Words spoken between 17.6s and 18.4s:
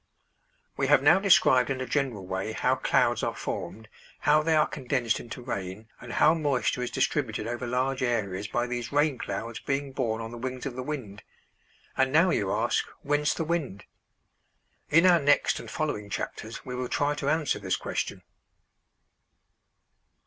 question.